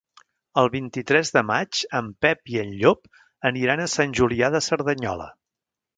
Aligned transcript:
El 0.59 0.69
vint-i-tres 0.75 1.29
de 1.35 1.43
maig 1.49 1.81
en 1.99 2.09
Pep 2.27 2.51
i 2.55 2.59
en 2.63 2.73
Llop 2.81 3.05
aniran 3.53 3.85
a 3.85 3.89
Sant 3.97 4.17
Julià 4.21 4.51
de 4.57 4.63
Cerdanyola. 4.69 5.29